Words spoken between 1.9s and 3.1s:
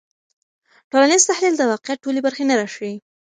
ټولې برخې نه راښيي.